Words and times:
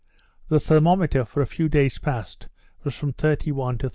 The 0.49 0.59
thermometer 0.59 1.23
for 1.23 1.41
a 1.41 1.45
few 1.45 1.69
days 1.69 1.99
past 1.99 2.47
was 2.83 2.95
from 2.95 3.13
31 3.13 3.77
to 3.77 3.83
36. 3.89 3.89